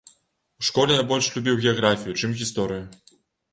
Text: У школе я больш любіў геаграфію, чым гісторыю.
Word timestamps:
У 0.63 0.65
школе 0.69 0.93
я 1.01 1.03
больш 1.11 1.29
любіў 1.37 1.61
геаграфію, 1.67 2.17
чым 2.19 2.35
гісторыю. 2.43 2.83